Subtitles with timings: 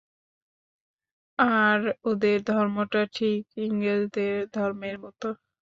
[1.39, 5.21] আর ওঁদের ধর্মটা ঠিক ইংরেজদের ধর্মের মত।